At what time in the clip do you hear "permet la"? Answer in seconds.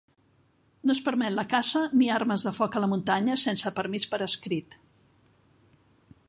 1.09-1.43